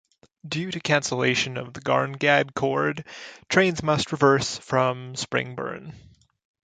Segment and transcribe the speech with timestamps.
[0.47, 3.05] Due to cancellation of the Garngad Chord,
[3.49, 5.93] trains must reverse from Springburn.